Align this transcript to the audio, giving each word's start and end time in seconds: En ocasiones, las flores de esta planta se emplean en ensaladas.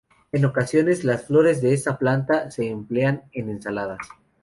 En 0.31 0.45
ocasiones, 0.45 1.03
las 1.03 1.27
flores 1.27 1.61
de 1.61 1.75
esta 1.75 1.99
planta 1.99 2.49
se 2.49 2.67
emplean 2.67 3.25
en 3.33 3.49
ensaladas. 3.49 3.99